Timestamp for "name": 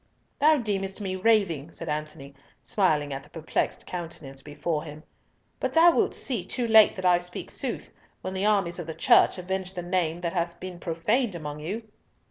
9.83-10.21